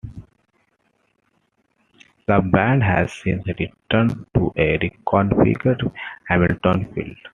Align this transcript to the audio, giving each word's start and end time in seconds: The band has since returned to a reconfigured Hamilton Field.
The 2.25 2.41
band 2.41 2.81
has 2.81 3.13
since 3.13 3.45
returned 3.45 4.25
to 4.33 4.51
a 4.55 4.79
reconfigured 4.79 5.93
Hamilton 6.27 6.91
Field. 6.95 7.17